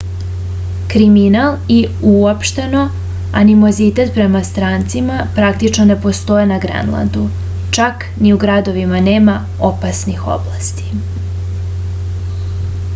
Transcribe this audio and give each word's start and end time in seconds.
kriminal 0.91 1.57
i 1.73 1.75
uopšteno 2.11 2.79
animozitet 3.41 4.13
prema 4.15 4.41
strancima 4.47 5.19
praktično 5.35 5.85
ne 5.91 5.97
postoje 6.07 6.47
na 6.53 6.57
grenlandu 6.65 7.27
čak 7.79 8.07
ni 8.27 8.33
u 8.37 8.41
gradovima 8.47 9.03
nema 9.11 9.37
opasnih 9.71 10.25
oblasti 10.39 10.89